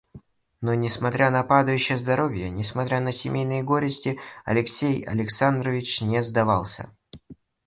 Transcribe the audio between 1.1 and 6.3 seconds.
на падающее здоровье, несмотря на семейные горести, Алексей Александрович не